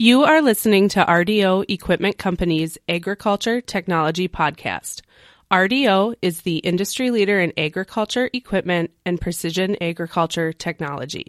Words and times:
You 0.00 0.22
are 0.22 0.40
listening 0.40 0.90
to 0.90 1.04
RDO 1.04 1.64
Equipment 1.68 2.18
Company's 2.18 2.78
Agriculture 2.88 3.60
Technology 3.60 4.28
Podcast. 4.28 5.00
RDO 5.50 6.14
is 6.22 6.42
the 6.42 6.58
industry 6.58 7.10
leader 7.10 7.40
in 7.40 7.52
agriculture 7.58 8.30
equipment 8.32 8.92
and 9.04 9.20
precision 9.20 9.76
agriculture 9.82 10.52
technology. 10.52 11.26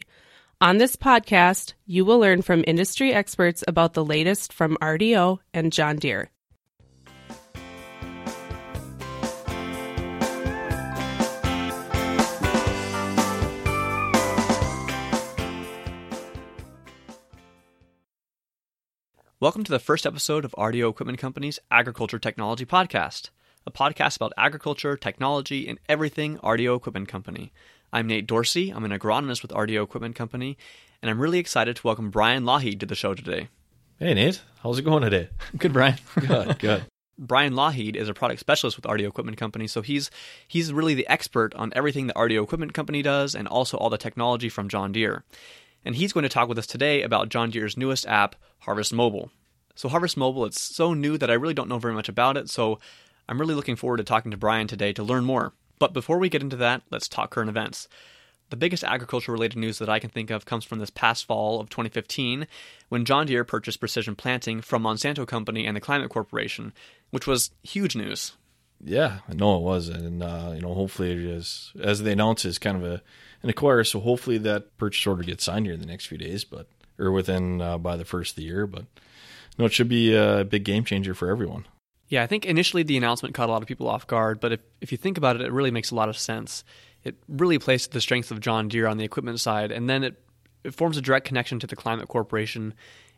On 0.61 0.77
this 0.77 0.95
podcast, 0.95 1.73
you 1.87 2.05
will 2.05 2.19
learn 2.19 2.43
from 2.43 2.63
industry 2.67 3.11
experts 3.11 3.63
about 3.67 3.95
the 3.95 4.05
latest 4.05 4.53
from 4.53 4.77
RDO 4.83 5.39
and 5.51 5.73
John 5.73 5.95
Deere. 5.95 6.29
Welcome 19.41 19.63
to 19.63 19.71
the 19.71 19.79
first 19.79 20.05
episode 20.05 20.43
of 20.43 20.51
RDO 20.57 20.89
Equipment 20.89 21.17
Company's 21.17 21.59
Agriculture 21.71 22.19
Technology 22.19 22.65
Podcast, 22.65 23.29
a 23.65 23.71
podcast 23.71 24.17
about 24.17 24.33
agriculture, 24.37 24.97
technology, 24.97 25.65
and 25.65 25.79
everything 25.87 26.37
RDO 26.39 26.75
Equipment 26.75 27.07
Company. 27.07 27.53
I'm 27.93 28.05
Nate 28.05 28.27
Dorsey. 28.27 28.69
I'm 28.69 28.83
an 28.83 28.91
agronomist 28.91 29.41
with 29.41 29.51
RDO 29.51 29.81
Equipment 29.81 30.17
Company, 30.17 30.57
and 31.01 31.09
I'm 31.09 31.21
really 31.21 31.39
excited 31.39 31.77
to 31.77 31.87
welcome 31.87 32.09
Brian 32.09 32.43
Lougheed 32.43 32.81
to 32.81 32.85
the 32.85 32.95
show 32.95 33.13
today. 33.13 33.47
Hey, 33.97 34.13
Nate. 34.13 34.41
How's 34.61 34.77
it 34.77 34.81
going 34.81 35.03
today? 35.03 35.29
Good, 35.57 35.71
Brian. 35.71 35.95
Good, 36.19 36.59
good. 36.59 36.83
Brian 37.17 37.53
Lougheed 37.53 37.95
is 37.95 38.09
a 38.09 38.13
product 38.13 38.41
specialist 38.41 38.75
with 38.75 38.83
RDO 38.83 39.07
Equipment 39.07 39.37
Company, 39.37 39.67
so 39.67 39.81
he's 39.81 40.11
he's 40.49 40.73
really 40.73 40.95
the 40.95 41.07
expert 41.07 41.55
on 41.55 41.71
everything 41.77 42.07
that 42.07 42.17
RDO 42.17 42.43
Equipment 42.43 42.73
Company 42.73 43.01
does 43.01 43.35
and 43.35 43.47
also 43.47 43.77
all 43.77 43.89
the 43.89 43.97
technology 43.97 44.49
from 44.49 44.67
John 44.67 44.91
Deere 44.91 45.23
and 45.85 45.95
he's 45.95 46.13
going 46.13 46.23
to 46.23 46.29
talk 46.29 46.49
with 46.49 46.57
us 46.57 46.67
today 46.67 47.01
about 47.01 47.29
John 47.29 47.49
Deere's 47.49 47.77
newest 47.77 48.05
app, 48.07 48.35
Harvest 48.59 48.93
Mobile. 48.93 49.31
So, 49.75 49.89
Harvest 49.89 50.17
Mobile, 50.17 50.45
it's 50.45 50.59
so 50.59 50.93
new 50.93 51.17
that 51.17 51.31
I 51.31 51.35
really 51.35 51.53
don't 51.53 51.69
know 51.69 51.79
very 51.79 51.93
much 51.93 52.09
about 52.09 52.37
it, 52.37 52.49
so 52.49 52.79
I'm 53.27 53.39
really 53.39 53.55
looking 53.55 53.75
forward 53.75 53.97
to 53.97 54.03
talking 54.03 54.31
to 54.31 54.37
Brian 54.37 54.67
today 54.67 54.91
to 54.93 55.03
learn 55.03 55.23
more. 55.23 55.53
But 55.77 55.93
before 55.93 56.19
we 56.19 56.29
get 56.29 56.41
into 56.41 56.57
that, 56.57 56.81
let's 56.91 57.07
talk 57.07 57.31
current 57.31 57.49
events. 57.49 57.87
The 58.49 58.57
biggest 58.57 58.83
agriculture 58.83 59.31
related 59.31 59.59
news 59.59 59.77
that 59.77 59.89
I 59.89 59.99
can 59.99 60.09
think 60.09 60.31
of 60.31 60.45
comes 60.45 60.65
from 60.65 60.79
this 60.79 60.89
past 60.89 61.25
fall 61.25 61.59
of 61.59 61.69
2015 61.69 62.47
when 62.89 63.05
John 63.05 63.27
Deere 63.27 63.43
purchased 63.43 63.79
Precision 63.79 64.15
Planting 64.15 64.61
from 64.61 64.83
Monsanto 64.83 65.27
Company 65.27 65.67
and 65.67 65.77
the 65.77 65.81
Climate 65.81 66.09
Corporation, 66.09 66.73
which 67.11 67.27
was 67.27 67.51
huge 67.63 67.95
news. 67.95 68.33
Yeah, 68.83 69.19
I 69.27 69.33
know 69.33 69.57
it 69.57 69.61
was, 69.61 69.89
and 69.89 70.23
uh, 70.23 70.51
you 70.55 70.61
know, 70.61 70.73
hopefully, 70.73 71.11
it 71.11 71.19
is 71.19 71.71
as 71.81 72.01
they 72.03 72.13
announce, 72.13 72.45
is 72.45 72.57
kind 72.57 72.77
of 72.77 72.83
a 72.83 73.01
an 73.43 73.49
acquire. 73.49 73.83
So 73.83 73.99
hopefully 73.99 74.37
that 74.39 74.77
purchase 74.77 75.05
order 75.05 75.23
gets 75.23 75.43
signed 75.43 75.65
here 75.65 75.73
in 75.73 75.79
the 75.79 75.85
next 75.85 76.07
few 76.07 76.17
days, 76.17 76.43
but 76.43 76.67
or 76.97 77.11
within 77.11 77.61
uh, 77.61 77.77
by 77.77 77.97
the 77.97 78.05
first 78.05 78.31
of 78.31 78.35
the 78.37 78.43
year. 78.43 78.67
But 78.67 78.85
no, 79.57 79.65
it 79.65 79.73
should 79.73 79.89
be 79.89 80.15
a 80.15 80.43
big 80.43 80.63
game 80.63 80.83
changer 80.83 81.13
for 81.13 81.29
everyone. 81.29 81.65
Yeah, 82.07 82.23
I 82.23 82.27
think 82.27 82.45
initially 82.45 82.83
the 82.83 82.97
announcement 82.97 83.35
caught 83.35 83.49
a 83.49 83.51
lot 83.51 83.61
of 83.61 83.67
people 83.67 83.87
off 83.87 84.07
guard, 84.07 84.39
but 84.39 84.53
if 84.53 84.61
if 84.81 84.91
you 84.91 84.97
think 84.97 85.17
about 85.17 85.35
it, 85.35 85.41
it 85.41 85.51
really 85.51 85.71
makes 85.71 85.91
a 85.91 85.95
lot 85.95 86.09
of 86.09 86.17
sense. 86.17 86.63
It 87.03 87.15
really 87.27 87.59
plays 87.59 87.87
the 87.87 88.01
strength 88.01 88.31
of 88.31 88.39
John 88.39 88.67
Deere 88.67 88.87
on 88.87 88.97
the 88.97 89.05
equipment 89.05 89.39
side, 89.39 89.71
and 89.71 89.89
then 89.89 90.03
it 90.03 90.21
it 90.63 90.73
forms 90.73 90.97
a 90.97 91.01
direct 91.01 91.25
connection 91.25 91.59
to 91.59 91.67
the 91.67 91.75
Climate 91.75 92.07
Corporation 92.07 92.73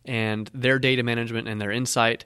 and 0.06 0.50
their 0.54 0.80
data 0.80 1.04
management 1.04 1.48
and 1.48 1.62
their 1.62 1.72
insight. 1.72 2.26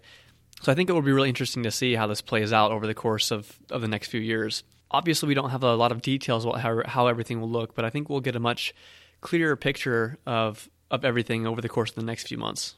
So 0.61 0.71
I 0.71 0.75
think 0.75 0.89
it 0.89 0.93
will 0.93 1.01
be 1.01 1.11
really 1.11 1.29
interesting 1.29 1.63
to 1.63 1.71
see 1.71 1.95
how 1.95 2.07
this 2.07 2.21
plays 2.21 2.53
out 2.53 2.71
over 2.71 2.87
the 2.87 2.93
course 2.93 3.31
of, 3.31 3.59
of 3.69 3.81
the 3.81 3.87
next 3.87 4.07
few 4.07 4.21
years 4.21 4.63
obviously 4.91 5.27
we 5.27 5.33
don't 5.33 5.49
have 5.49 5.63
a 5.63 5.75
lot 5.75 5.91
of 5.91 6.01
details 6.01 6.45
about 6.45 6.61
how, 6.61 6.81
how 6.85 7.07
everything 7.07 7.41
will 7.41 7.49
look, 7.49 7.75
but 7.75 7.85
I 7.85 7.89
think 7.89 8.09
we'll 8.09 8.21
get 8.21 8.35
a 8.35 8.39
much 8.39 8.73
clearer 9.21 9.55
picture 9.55 10.17
of 10.25 10.69
of 10.91 11.03
everything 11.03 11.47
over 11.47 11.61
the 11.61 11.69
course 11.69 11.89
of 11.89 11.95
the 11.95 12.03
next 12.03 12.27
few 12.27 12.37
months. 12.37 12.75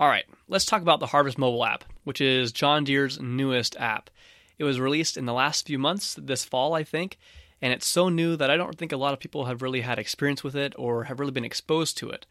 All 0.00 0.08
right, 0.08 0.24
let's 0.48 0.64
talk 0.64 0.82
about 0.82 0.98
the 0.98 1.06
Harvest 1.06 1.38
mobile 1.38 1.64
app, 1.64 1.84
which 2.02 2.20
is 2.20 2.50
John 2.50 2.82
Deere's 2.82 3.20
newest 3.20 3.76
app. 3.76 4.10
It 4.58 4.64
was 4.64 4.80
released 4.80 5.16
in 5.16 5.24
the 5.24 5.32
last 5.32 5.66
few 5.66 5.78
months, 5.78 6.18
this 6.20 6.44
fall, 6.44 6.74
I 6.74 6.82
think, 6.82 7.16
and 7.62 7.72
it's 7.72 7.86
so 7.86 8.08
new 8.08 8.34
that 8.36 8.50
I 8.50 8.56
don't 8.56 8.76
think 8.76 8.90
a 8.90 8.96
lot 8.96 9.12
of 9.12 9.20
people 9.20 9.44
have 9.44 9.62
really 9.62 9.82
had 9.82 10.00
experience 10.00 10.42
with 10.42 10.56
it 10.56 10.74
or 10.76 11.04
have 11.04 11.20
really 11.20 11.32
been 11.32 11.44
exposed 11.44 11.96
to 11.98 12.10
it. 12.10 12.26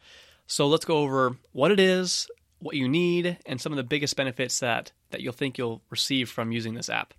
So 0.46 0.68
let's 0.68 0.84
go 0.84 0.98
over 0.98 1.38
what 1.52 1.70
it 1.70 1.80
is, 1.80 2.28
what 2.58 2.76
you 2.76 2.88
need, 2.88 3.38
and 3.46 3.60
some 3.60 3.72
of 3.72 3.76
the 3.76 3.84
biggest 3.84 4.16
benefits 4.16 4.60
that, 4.60 4.92
that 5.10 5.20
you'll 5.20 5.32
think 5.32 5.58
you'll 5.58 5.82
receive 5.90 6.30
from 6.30 6.52
using 6.52 6.74
this 6.74 6.88
app. 6.88 7.14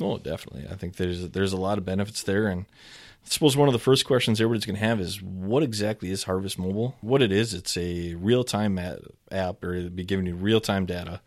Oh, 0.00 0.18
definitely. 0.18 0.66
I 0.70 0.76
think 0.76 0.96
there's 0.96 1.30
there's 1.30 1.52
a 1.52 1.56
lot 1.56 1.78
of 1.78 1.84
benefits 1.84 2.22
there, 2.22 2.46
and 2.46 2.66
I 3.24 3.28
suppose 3.28 3.56
one 3.56 3.68
of 3.68 3.72
the 3.72 3.78
first 3.78 4.04
questions 4.04 4.40
everybody's 4.40 4.66
going 4.66 4.78
to 4.78 4.84
have 4.84 5.00
is 5.00 5.20
what 5.20 5.62
exactly 5.62 6.10
is 6.10 6.24
Harvest 6.24 6.58
Mobile? 6.58 6.96
What 7.00 7.22
it 7.22 7.32
is, 7.32 7.54
it's 7.54 7.76
a 7.76 8.14
real 8.14 8.44
time 8.44 8.78
app, 8.78 9.64
or 9.64 9.74
it'll 9.74 9.90
be 9.90 10.04
giving 10.04 10.26
you 10.26 10.34
real 10.34 10.60
time 10.60 10.86
data 10.86 11.20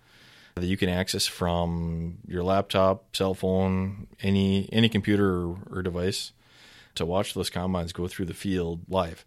that 0.55 0.65
you 0.65 0.77
can 0.77 0.89
access 0.89 1.25
from 1.25 2.19
your 2.27 2.43
laptop, 2.43 3.15
cell 3.15 3.33
phone, 3.33 4.07
any 4.21 4.69
any 4.71 4.89
computer 4.89 5.29
or, 5.29 5.57
or 5.71 5.81
device 5.81 6.31
to 6.95 7.05
watch 7.05 7.33
those 7.33 7.49
combines 7.49 7.91
go 7.91 8.07
through 8.07 8.25
the 8.25 8.33
field 8.33 8.81
live. 8.87 9.25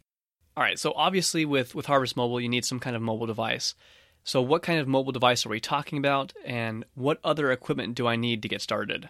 All 0.57 0.63
right. 0.63 0.79
So 0.79 0.93
obviously, 0.97 1.45
with 1.45 1.75
with 1.75 1.87
Harvest 1.87 2.17
Mobile, 2.17 2.41
you 2.41 2.49
need 2.49 2.65
some 2.65 2.81
kind 2.81 2.97
of 2.97 3.03
mobile 3.03 3.27
device. 3.27 3.75
So, 4.27 4.43
what 4.43 4.65
kind 4.65 4.81
of 4.81 4.89
mobile 4.89 5.13
device 5.13 5.47
are 5.47 5.51
we 5.51 5.61
talking 5.61 5.99
about, 5.99 6.33
and 6.45 6.85
what 6.95 7.21
other 7.23 7.53
equipment 7.53 7.95
do 7.95 8.09
I 8.09 8.17
need 8.17 8.43
to 8.43 8.49
get 8.49 8.61
started? 8.61 9.09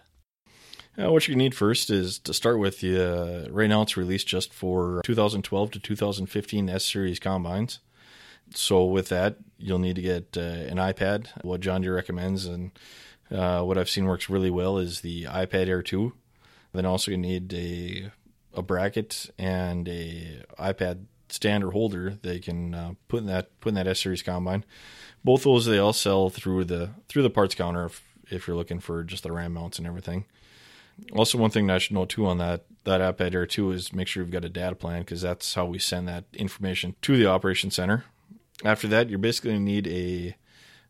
Uh, 0.98 1.10
what 1.10 1.26
you 1.26 1.34
need 1.34 1.54
first 1.54 1.88
is 1.88 2.18
to 2.18 2.34
start 2.34 2.58
with. 2.58 2.84
Uh, 2.84 3.46
right 3.50 3.70
now, 3.70 3.80
it's 3.80 3.96
released 3.96 4.26
just 4.28 4.52
for 4.52 5.00
2012 5.04 5.70
to 5.70 5.78
2015 5.78 6.68
S 6.68 6.84
Series 6.84 7.18
combines. 7.18 7.78
So, 8.54 8.84
with 8.84 9.08
that, 9.08 9.38
you'll 9.56 9.78
need 9.78 9.96
to 9.96 10.02
get 10.02 10.36
uh, 10.36 10.40
an 10.40 10.76
iPad. 10.76 11.28
What 11.42 11.62
John 11.62 11.80
Deere 11.80 11.94
recommends 11.94 12.44
and 12.44 12.78
uh, 13.30 13.62
what 13.62 13.78
I've 13.78 13.88
seen 13.88 14.04
works 14.04 14.28
really 14.28 14.50
well 14.50 14.76
is 14.76 15.00
the 15.00 15.24
iPad 15.24 15.68
Air 15.68 15.82
2. 15.82 16.12
Then 16.74 16.84
also 16.84 17.10
you 17.10 17.16
need 17.16 17.54
a 17.54 18.12
a 18.52 18.62
bracket 18.62 19.30
and 19.38 19.88
a 19.88 20.42
iPad 20.58 21.06
stand 21.28 21.64
or 21.64 21.72
holder 21.72 22.10
they 22.22 22.38
can 22.38 22.74
uh, 22.74 22.94
put 23.08 23.18
in 23.18 23.26
that 23.26 23.58
put 23.60 23.70
in 23.70 23.74
that 23.74 23.86
S 23.86 24.00
series 24.00 24.22
combine. 24.22 24.64
Both 25.24 25.44
those 25.44 25.66
they 25.66 25.78
all 25.78 25.92
sell 25.92 26.30
through 26.30 26.64
the 26.64 26.90
through 27.08 27.22
the 27.22 27.30
parts 27.30 27.54
counter 27.54 27.86
if 27.86 28.02
if 28.30 28.46
you're 28.46 28.56
looking 28.56 28.80
for 28.80 29.04
just 29.04 29.22
the 29.22 29.32
ram 29.32 29.54
mounts 29.54 29.78
and 29.78 29.86
everything. 29.86 30.24
Also, 31.12 31.36
one 31.36 31.50
thing 31.50 31.66
that 31.66 31.74
I 31.74 31.78
should 31.78 31.94
know 31.94 32.04
too 32.04 32.26
on 32.26 32.38
that 32.38 32.64
that 32.84 33.00
iPad 33.00 33.34
Air 33.34 33.46
2 33.46 33.72
is 33.72 33.92
make 33.92 34.08
sure 34.08 34.22
you've 34.22 34.32
got 34.32 34.44
a 34.44 34.48
data 34.48 34.74
plan 34.74 35.00
because 35.00 35.20
that's 35.20 35.54
how 35.54 35.66
we 35.66 35.78
send 35.78 36.08
that 36.08 36.24
information 36.32 36.94
to 37.02 37.16
the 37.16 37.26
operation 37.26 37.70
center. 37.70 38.04
After 38.64 38.88
that, 38.88 39.10
you're 39.10 39.18
basically 39.18 39.50
going 39.50 39.66
to 39.66 39.72
need 39.72 39.86
a 39.88 40.36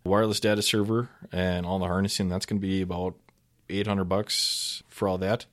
wireless 0.05 0.39
data 0.39 0.63
server 0.63 1.09
and 1.33 1.67
all 1.67 1.79
the 1.79 1.87
harnessing. 1.87 2.29
That's 2.29 2.47
going 2.47 2.61
to 2.61 2.67
be 2.67 2.83
about 2.83 3.17
800 3.69 4.05
bucks 4.05 4.83
for 4.89 5.09
all 5.09 5.19
that, 5.19 5.47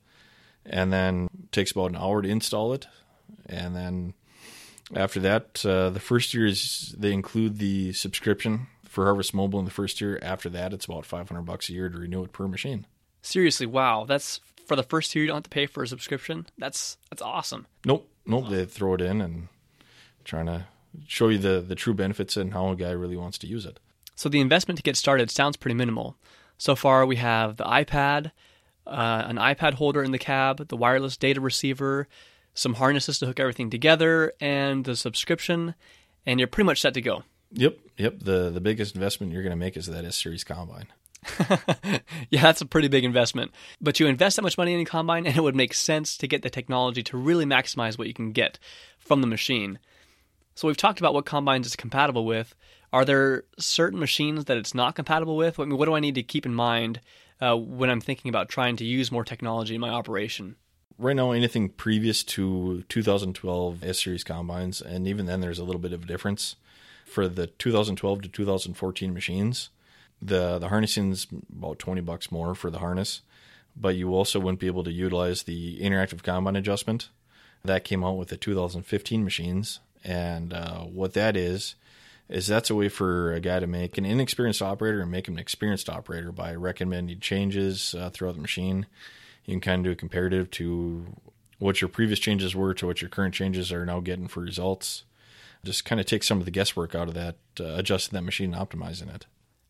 and 0.64 0.92
then 0.92 1.28
takes 1.50 1.72
about 1.72 1.90
an 1.90 1.96
hour 1.96 2.22
to 2.22 2.28
install 2.28 2.72
it. 2.72 2.86
And 3.46 3.74
then 3.74 4.14
after 4.94 5.20
that, 5.20 5.64
uh, 5.64 5.90
the 5.90 6.00
first 6.00 6.34
year 6.34 6.46
is 6.46 6.94
they 6.96 7.12
include 7.12 7.58
the 7.58 7.92
subscription 7.92 8.66
for 8.88 9.04
Harvest 9.04 9.34
Mobile 9.34 9.58
in 9.58 9.64
the 9.64 9.70
first 9.70 10.00
year. 10.00 10.18
After 10.22 10.48
that, 10.50 10.72
it's 10.72 10.84
about 10.84 11.04
500 11.04 11.42
bucks 11.42 11.68
a 11.68 11.72
year 11.72 11.88
to 11.88 11.98
renew 11.98 12.24
it 12.24 12.32
per 12.32 12.46
machine. 12.46 12.86
Seriously, 13.22 13.66
wow. 13.66 14.04
That's 14.04 14.40
for 14.66 14.76
the 14.76 14.82
first 14.82 15.14
year 15.14 15.24
you 15.24 15.28
don't 15.28 15.36
have 15.36 15.44
to 15.44 15.50
pay 15.50 15.66
for 15.66 15.82
a 15.82 15.88
subscription. 15.88 16.46
That's 16.58 16.96
that's 17.10 17.22
awesome. 17.22 17.66
Nope, 17.84 18.08
nope. 18.26 18.48
They 18.48 18.64
throw 18.64 18.94
it 18.94 19.00
in 19.00 19.20
and 19.20 19.48
trying 20.24 20.46
to 20.46 20.66
show 21.06 21.28
you 21.28 21.38
the 21.38 21.60
the 21.60 21.74
true 21.74 21.94
benefits 21.94 22.36
and 22.36 22.52
how 22.52 22.68
a 22.70 22.76
guy 22.76 22.90
really 22.90 23.16
wants 23.16 23.38
to 23.38 23.46
use 23.46 23.66
it. 23.66 23.80
So 24.14 24.28
the 24.28 24.40
investment 24.40 24.78
to 24.78 24.82
get 24.82 24.96
started 24.96 25.30
sounds 25.30 25.56
pretty 25.56 25.74
minimal. 25.74 26.16
So 26.56 26.76
far, 26.76 27.04
we 27.04 27.16
have 27.16 27.56
the 27.56 27.64
iPad, 27.64 28.30
uh, 28.86 29.24
an 29.26 29.36
iPad 29.36 29.74
holder 29.74 30.02
in 30.04 30.12
the 30.12 30.18
cab, 30.18 30.68
the 30.68 30.76
wireless 30.76 31.16
data 31.16 31.40
receiver, 31.40 32.06
some 32.54 32.74
harnesses 32.74 33.18
to 33.18 33.26
hook 33.26 33.40
everything 33.40 33.70
together, 33.70 34.32
and 34.40 34.84
the 34.84 34.96
subscription, 34.96 35.74
and 36.24 36.40
you're 36.40 36.48
pretty 36.48 36.66
much 36.66 36.80
set 36.80 36.94
to 36.94 37.00
go. 37.00 37.24
Yep, 37.52 37.78
yep. 37.96 38.18
The 38.20 38.50
the 38.50 38.60
biggest 38.60 38.94
investment 38.94 39.32
you're 39.32 39.42
going 39.42 39.50
to 39.50 39.56
make 39.56 39.76
is 39.76 39.86
that 39.86 40.04
S 40.04 40.16
series 40.16 40.44
combine. 40.44 40.86
yeah, 42.30 42.42
that's 42.42 42.60
a 42.60 42.66
pretty 42.66 42.88
big 42.88 43.04
investment. 43.04 43.52
But 43.80 43.98
you 43.98 44.06
invest 44.06 44.36
that 44.36 44.42
much 44.42 44.58
money 44.58 44.74
in 44.74 44.80
a 44.80 44.84
combine, 44.84 45.26
and 45.26 45.36
it 45.36 45.40
would 45.40 45.56
make 45.56 45.74
sense 45.74 46.16
to 46.18 46.26
get 46.26 46.42
the 46.42 46.50
technology 46.50 47.02
to 47.04 47.16
really 47.16 47.46
maximize 47.46 47.98
what 47.98 48.08
you 48.08 48.14
can 48.14 48.32
get 48.32 48.58
from 48.98 49.20
the 49.20 49.26
machine. 49.26 49.78
So 50.54 50.68
we've 50.68 50.76
talked 50.76 51.00
about 51.00 51.14
what 51.14 51.26
combines 51.26 51.66
it's 51.66 51.76
compatible 51.76 52.24
with. 52.24 52.54
Are 52.92 53.04
there 53.04 53.44
certain 53.58 53.98
machines 53.98 54.44
that 54.44 54.56
it's 54.56 54.74
not 54.74 54.94
compatible 54.94 55.36
with? 55.36 55.58
I 55.58 55.64
mean, 55.64 55.78
what 55.78 55.86
do 55.86 55.94
I 55.94 56.00
need 56.00 56.14
to 56.14 56.22
keep 56.22 56.46
in 56.46 56.54
mind 56.54 57.00
uh, 57.40 57.56
when 57.56 57.90
I'm 57.90 58.00
thinking 58.00 58.28
about 58.28 58.48
trying 58.48 58.76
to 58.76 58.84
use 58.84 59.10
more 59.10 59.24
technology 59.24 59.74
in 59.74 59.80
my 59.80 59.90
operation? 59.90 60.56
Right 60.96 61.16
now, 61.16 61.32
anything 61.32 61.70
previous 61.70 62.22
to 62.24 62.84
2012 62.88 63.82
S 63.82 64.04
Series 64.04 64.22
combines, 64.22 64.80
and 64.80 65.08
even 65.08 65.26
then, 65.26 65.40
there's 65.40 65.58
a 65.58 65.64
little 65.64 65.80
bit 65.80 65.92
of 65.92 66.04
a 66.04 66.06
difference. 66.06 66.54
For 67.04 67.26
the 67.26 67.48
2012 67.48 68.22
to 68.22 68.28
2014 68.28 69.12
machines, 69.12 69.70
the 70.22 70.58
the 70.58 70.68
harnessing's 70.68 71.26
about 71.52 71.80
20 71.80 72.00
bucks 72.00 72.30
more 72.30 72.54
for 72.54 72.70
the 72.70 72.78
harness, 72.78 73.22
but 73.76 73.96
you 73.96 74.14
also 74.14 74.38
wouldn't 74.38 74.60
be 74.60 74.68
able 74.68 74.84
to 74.84 74.92
utilize 74.92 75.42
the 75.42 75.80
interactive 75.80 76.22
combine 76.22 76.56
adjustment. 76.56 77.08
That 77.64 77.84
came 77.84 78.04
out 78.04 78.16
with 78.16 78.28
the 78.28 78.36
2015 78.36 79.24
machines, 79.24 79.80
and 80.04 80.52
uh, 80.52 80.80
what 80.80 81.14
that 81.14 81.36
is 81.36 81.74
is 82.28 82.46
that's 82.46 82.70
a 82.70 82.74
way 82.74 82.88
for 82.88 83.34
a 83.34 83.40
guy 83.40 83.58
to 83.58 83.66
make 83.66 83.98
an 83.98 84.04
inexperienced 84.04 84.62
operator 84.62 85.00
and 85.00 85.10
make 85.10 85.28
him 85.28 85.34
an 85.34 85.40
experienced 85.40 85.90
operator 85.90 86.32
by 86.32 86.54
recommending 86.54 87.20
changes 87.20 87.94
uh, 87.98 88.10
throughout 88.10 88.34
the 88.36 88.40
machine. 88.40 88.86
You 89.44 89.54
can 89.54 89.60
kind 89.60 89.80
of 89.80 89.84
do 89.84 89.92
a 89.92 89.96
comparative 89.96 90.50
to 90.52 91.06
what 91.58 91.80
your 91.80 91.88
previous 91.88 92.18
changes 92.18 92.54
were 92.54 92.74
to 92.74 92.86
what 92.86 93.00
your 93.00 93.08
current 93.08 93.34
changes 93.34 93.72
are 93.72 93.86
now 93.86 94.00
getting 94.00 94.28
for 94.28 94.40
results. 94.40 95.04
Just 95.64 95.84
kind 95.84 96.00
of 96.00 96.06
take 96.06 96.22
some 96.22 96.38
of 96.38 96.44
the 96.44 96.50
guesswork 96.50 96.94
out 96.94 97.08
of 97.08 97.14
that, 97.14 97.36
uh, 97.58 97.74
adjusting 97.74 98.16
that 98.16 98.22
machine 98.22 98.52
and 98.54 98.68
optimizing 98.68 99.14
it. 99.14 99.26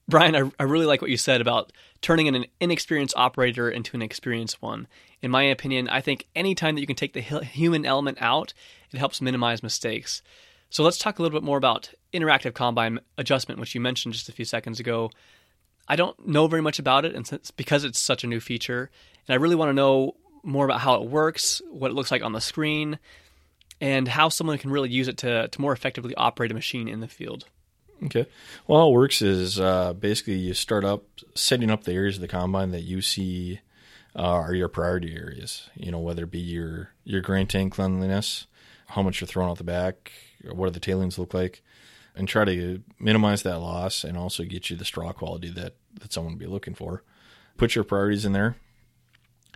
Brian, 0.07 0.37
I, 0.37 0.51
I 0.59 0.65
really 0.65 0.85
like 0.85 1.01
what 1.01 1.11
you 1.11 1.17
said 1.17 1.41
about 1.41 1.73
turning 2.03 2.29
an 2.29 2.45
inexperienced 2.61 3.17
operator 3.17 3.71
into 3.71 3.97
an 3.97 4.03
experienced 4.03 4.61
one. 4.61 4.87
In 5.23 5.31
my 5.31 5.45
opinion, 5.45 5.89
I 5.89 6.01
think 6.03 6.27
anytime 6.37 6.75
that 6.75 6.83
you 6.83 6.87
can 6.87 6.97
take 6.97 7.15
the 7.15 7.21
human 7.21 7.87
element 7.87 8.19
out, 8.21 8.53
it 8.93 8.99
helps 8.99 9.23
minimize 9.23 9.63
mistakes. 9.63 10.21
So 10.69 10.83
let's 10.83 10.99
talk 10.99 11.19
a 11.19 11.23
little 11.23 11.39
bit 11.39 11.45
more 11.45 11.57
about 11.57 11.95
interactive 12.13 12.53
combine 12.53 12.99
adjustment, 13.17 13.61
which 13.61 13.75
you 13.75 13.81
mentioned 13.81 14.13
just 14.13 14.29
a 14.29 14.33
few 14.33 14.45
seconds 14.45 14.79
ago. 14.79 15.11
I 15.89 15.97
don't 15.97 16.27
know 16.27 16.47
very 16.47 16.63
much 16.63 16.79
about 16.79 17.05
it, 17.05 17.15
and 17.15 17.31
it's 17.33 17.51
because 17.51 17.85
it's 17.85 18.01
such 18.01 18.25
a 18.25 18.27
new 18.27 18.41
feature, 18.41 18.91
and 19.29 19.35
I 19.35 19.39
really 19.39 19.55
want 19.55 19.71
to 19.71 19.75
know 19.75 20.17
more 20.43 20.65
about 20.65 20.81
how 20.81 20.95
it 21.03 21.09
works, 21.09 21.63
what 21.71 21.91
it 21.91 21.95
looks 21.95 22.11
like 22.11 22.23
on 22.23 22.33
the 22.33 22.41
screen, 22.41 22.99
and 23.81 24.09
how 24.09 24.29
someone 24.29 24.59
can 24.59 24.71
really 24.71 24.91
use 24.91 25.09
it 25.09 25.19
to, 25.19 25.49
to 25.49 25.61
more 25.61 25.73
effectively 25.73 26.15
operate 26.15 26.51
a 26.51 26.55
machine 26.55 26.89
in 26.89 27.01
the 27.01 27.09
field. 27.09 27.47
Okay. 28.05 28.27
Well, 28.67 28.81
how 28.81 28.89
it 28.89 28.93
works 28.93 29.23
is 29.23 29.59
uh, 29.59 29.95
basically 29.95 30.35
you 30.35 30.55
start 30.55 30.85
up 30.85 31.05
setting 31.35 31.71
up 31.71 31.85
the 31.85 31.93
areas 31.93 32.17
of 32.17 32.21
the 32.21 32.29
combine 32.29 32.71
that 32.73 32.83
you 32.83 33.01
see 33.01 33.61
uh, 34.17 34.23
are 34.23 34.55
your 34.55 34.69
priority 34.69 35.15
areas. 35.17 35.69
You 35.75 35.91
know, 35.91 36.01
whether 36.01 36.25
it 36.25 36.31
be 36.31 36.41
your 36.41 36.91
your 37.05 37.21
grain 37.21 37.47
tank 37.47 37.75
cleanliness, 37.75 38.47
how 38.89 39.03
much 39.03 39.21
you're 39.21 39.29
throwing 39.29 39.51
out 39.51 39.59
the 39.59 39.65
back, 39.65 40.13
what 40.53 40.67
do 40.67 40.73
the 40.73 40.81
tailings 40.81 41.19
look 41.19 41.35
like, 41.35 41.63
and 42.15 42.29
try 42.29 42.45
to 42.45 42.83
minimize 42.99 43.43
that 43.43 43.59
loss 43.61 44.05
and 44.05 44.17
also 44.17 44.45
get 44.45 44.71
you 44.71 44.77
the 44.77 44.85
straw 44.85 45.13
quality 45.13 45.51
that 45.51 45.75
that 46.01 46.13
someone 46.13 46.35
would 46.35 46.41
be 46.41 46.47
looking 46.47 46.75
for. 46.75 47.03
Put 47.57 47.75
your 47.75 47.85
priorities 47.85 48.25
in 48.25 48.33
there, 48.33 48.57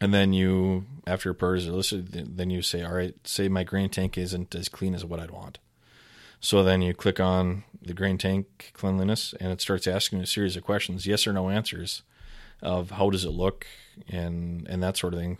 and 0.01 0.15
then 0.15 0.33
you, 0.33 0.87
after 1.07 1.29
your 1.29 1.35
priorities 1.35 1.69
are 1.69 1.73
listed, 1.73 2.13
then 2.13 2.51
you 2.51 2.63
say, 2.63 2.85
all 2.85 2.95
right, 2.95 3.15
say 3.25 3.49
my 3.49 3.65
grain 3.65 3.89
tank 3.89 4.17
isn't 4.17 4.55
as 4.55 4.69
clean 4.69 4.95
as 4.95 5.05
what 5.05 5.19
I'd 5.19 5.33
want. 5.33 5.59
So 6.41 6.63
then 6.63 6.83
you 6.83 6.95
click 6.95 7.19
on 7.19 7.65
the 7.83 7.95
grain 7.95 8.17
tank 8.17 8.71
cleanliness, 8.75 9.35
and 9.41 9.51
it 9.51 9.61
starts 9.61 9.89
asking 9.89 10.21
a 10.21 10.27
series 10.27 10.57
of 10.57 10.63
questions, 10.63 11.07
yes 11.07 11.27
or 11.27 11.33
no 11.33 11.51
answers, 11.51 12.03
of 12.63 12.93
how 12.93 13.11
does 13.11 13.25
it 13.25 13.31
look, 13.31 13.67
and 14.09 14.67
and 14.69 14.83
that 14.83 14.97
sort 14.97 15.15
of 15.15 15.21
thing, 15.21 15.39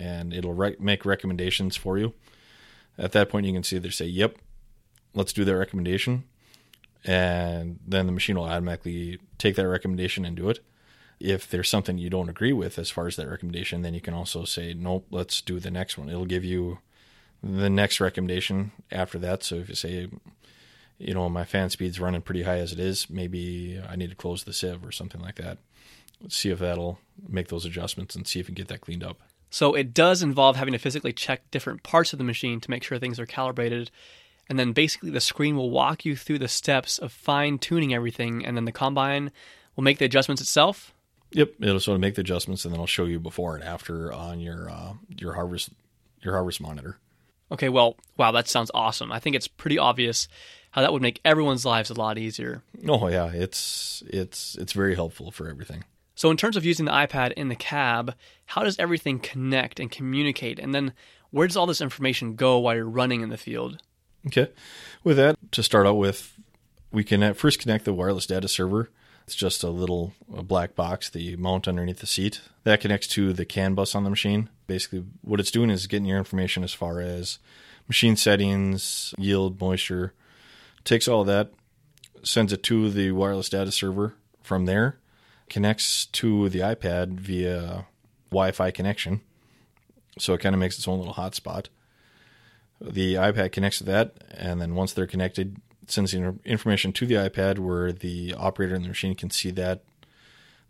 and 0.00 0.34
it'll 0.34 0.54
re- 0.54 0.76
make 0.80 1.04
recommendations 1.04 1.76
for 1.76 1.98
you. 1.98 2.14
At 2.98 3.12
that 3.12 3.28
point, 3.28 3.46
you 3.46 3.52
can 3.52 3.62
see 3.62 3.78
they 3.78 3.90
say, 3.90 4.06
"Yep, 4.06 4.36
let's 5.14 5.32
do 5.32 5.44
that 5.44 5.56
recommendation," 5.56 6.24
and 7.04 7.78
then 7.86 8.06
the 8.06 8.12
machine 8.12 8.36
will 8.36 8.44
automatically 8.44 9.18
take 9.38 9.56
that 9.56 9.68
recommendation 9.68 10.24
and 10.24 10.36
do 10.36 10.48
it. 10.48 10.60
If 11.20 11.48
there's 11.48 11.68
something 11.68 11.98
you 11.98 12.10
don't 12.10 12.28
agree 12.28 12.52
with 12.52 12.78
as 12.78 12.90
far 12.90 13.06
as 13.06 13.16
that 13.16 13.28
recommendation, 13.28 13.82
then 13.82 13.94
you 13.94 14.00
can 14.00 14.14
also 14.14 14.44
say, 14.44 14.74
"Nope, 14.74 15.06
let's 15.10 15.40
do 15.40 15.60
the 15.60 15.70
next 15.70 15.96
one." 15.96 16.08
It'll 16.08 16.26
give 16.26 16.44
you 16.44 16.78
the 17.42 17.70
next 17.70 18.00
recommendation 18.00 18.72
after 18.90 19.18
that. 19.18 19.42
So 19.42 19.56
if 19.56 19.68
you 19.68 19.74
say, 19.74 20.08
you 20.98 21.14
know, 21.14 21.28
my 21.28 21.44
fan 21.44 21.70
speed's 21.70 22.00
running 22.00 22.22
pretty 22.22 22.42
high 22.42 22.58
as 22.58 22.72
it 22.72 22.78
is, 22.78 23.10
maybe 23.10 23.80
I 23.88 23.96
need 23.96 24.10
to 24.10 24.16
close 24.16 24.44
the 24.44 24.52
sieve 24.52 24.84
or 24.84 24.92
something 24.92 25.20
like 25.20 25.36
that. 25.36 25.58
Let's 26.20 26.36
see 26.36 26.50
if 26.50 26.60
that'll 26.60 27.00
make 27.28 27.48
those 27.48 27.64
adjustments 27.64 28.14
and 28.14 28.26
see 28.26 28.38
if 28.38 28.46
we 28.46 28.54
can 28.54 28.62
get 28.62 28.68
that 28.68 28.80
cleaned 28.80 29.02
up. 29.02 29.20
So 29.50 29.74
it 29.74 29.92
does 29.92 30.22
involve 30.22 30.56
having 30.56 30.72
to 30.72 30.78
physically 30.78 31.12
check 31.12 31.50
different 31.50 31.82
parts 31.82 32.12
of 32.12 32.18
the 32.18 32.24
machine 32.24 32.60
to 32.60 32.70
make 32.70 32.84
sure 32.84 32.98
things 32.98 33.18
are 33.18 33.26
calibrated. 33.26 33.90
And 34.48 34.58
then 34.58 34.72
basically 34.72 35.10
the 35.10 35.20
screen 35.20 35.56
will 35.56 35.70
walk 35.70 36.04
you 36.04 36.16
through 36.16 36.38
the 36.38 36.48
steps 36.48 36.98
of 36.98 37.12
fine 37.12 37.58
tuning 37.58 37.94
everything. 37.94 38.44
And 38.44 38.56
then 38.56 38.64
the 38.64 38.72
combine 38.72 39.30
will 39.76 39.84
make 39.84 39.98
the 39.98 40.04
adjustments 40.04 40.42
itself. 40.42 40.92
Yep, 41.32 41.54
it'll 41.60 41.80
sort 41.80 41.94
of 41.94 42.00
make 42.00 42.14
the 42.14 42.20
adjustments, 42.20 42.64
and 42.64 42.74
then 42.74 42.80
I'll 42.80 42.86
show 42.86 43.06
you 43.06 43.18
before 43.18 43.54
and 43.54 43.64
after 43.64 44.12
on 44.12 44.38
your 44.38 44.68
uh, 44.68 44.92
your 45.16 45.32
harvest 45.32 45.70
your 46.20 46.34
harvest 46.34 46.60
monitor. 46.60 46.98
Okay, 47.50 47.68
well, 47.68 47.96
wow, 48.16 48.32
that 48.32 48.48
sounds 48.48 48.70
awesome. 48.74 49.10
I 49.10 49.18
think 49.18 49.36
it's 49.36 49.48
pretty 49.48 49.78
obvious 49.78 50.28
how 50.72 50.80
that 50.82 50.92
would 50.92 51.02
make 51.02 51.20
everyone's 51.24 51.64
lives 51.64 51.90
a 51.90 51.94
lot 51.94 52.18
easier. 52.18 52.62
Oh 52.88 53.08
yeah, 53.08 53.30
it's 53.32 54.02
it's 54.06 54.56
it's 54.56 54.72
very 54.72 54.94
helpful 54.94 55.30
for 55.30 55.48
everything. 55.48 55.84
So 56.14 56.30
in 56.30 56.36
terms 56.36 56.56
of 56.56 56.64
using 56.64 56.84
the 56.86 56.92
iPad 56.92 57.32
in 57.32 57.48
the 57.48 57.56
cab, 57.56 58.14
how 58.46 58.62
does 58.62 58.78
everything 58.78 59.18
connect 59.18 59.80
and 59.80 59.90
communicate? 59.90 60.58
And 60.58 60.74
then 60.74 60.92
where 61.30 61.46
does 61.46 61.56
all 61.56 61.66
this 61.66 61.80
information 61.80 62.36
go 62.36 62.58
while 62.58 62.74
you're 62.74 62.84
running 62.84 63.22
in 63.22 63.30
the 63.30 63.38
field? 63.38 63.82
Okay. 64.26 64.48
With 65.04 65.16
that, 65.16 65.36
to 65.52 65.62
start 65.62 65.86
out 65.86 65.96
with, 65.96 66.38
we 66.90 67.04
can 67.04 67.34
first 67.34 67.58
connect 67.58 67.84
the 67.84 67.94
wireless 67.94 68.26
data 68.26 68.48
server. 68.48 68.90
It's 69.24 69.34
just 69.34 69.62
a 69.62 69.70
little 69.70 70.14
black 70.28 70.74
box 70.74 71.08
that 71.10 71.22
you 71.22 71.36
mount 71.36 71.68
underneath 71.68 72.00
the 72.00 72.06
seat. 72.06 72.40
That 72.64 72.80
connects 72.80 73.06
to 73.08 73.32
the 73.32 73.44
CAN 73.44 73.74
bus 73.74 73.94
on 73.94 74.04
the 74.04 74.10
machine 74.10 74.48
basically 74.72 75.04
what 75.20 75.38
it's 75.38 75.50
doing 75.50 75.68
is 75.68 75.86
getting 75.86 76.06
your 76.06 76.16
information 76.16 76.64
as 76.64 76.72
far 76.72 76.98
as 76.98 77.38
machine 77.88 78.16
settings, 78.16 79.12
yield, 79.18 79.60
moisture, 79.60 80.14
takes 80.82 81.06
all 81.06 81.24
that, 81.24 81.52
sends 82.22 82.54
it 82.54 82.62
to 82.62 82.88
the 82.88 83.12
wireless 83.12 83.50
data 83.50 83.70
server 83.70 84.14
from 84.42 84.64
there, 84.64 84.96
connects 85.50 86.06
to 86.06 86.48
the 86.48 86.60
iPad 86.60 87.20
via 87.20 87.84
Wi-Fi 88.30 88.70
connection. 88.70 89.20
So 90.18 90.32
it 90.32 90.40
kind 90.40 90.54
of 90.54 90.60
makes 90.60 90.78
its 90.78 90.88
own 90.88 90.98
little 90.98 91.14
hotspot. 91.14 91.66
The 92.82 93.14
iPad 93.14 93.52
connects 93.52 93.78
to 93.78 93.84
that, 93.84 94.14
and 94.30 94.60
then 94.60 94.74
once 94.74 94.92
they're 94.92 95.06
connected, 95.06 95.56
sends 95.86 96.12
the 96.12 96.36
information 96.44 96.92
to 96.94 97.06
the 97.06 97.14
iPad 97.14 97.58
where 97.58 97.92
the 97.92 98.34
operator 98.34 98.74
in 98.74 98.82
the 98.82 98.88
machine 98.88 99.14
can 99.14 99.30
see 99.30 99.50
that 99.52 99.82